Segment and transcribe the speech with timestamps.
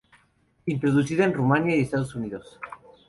[0.65, 2.59] Introducida en Rumanía y Estados Unidos.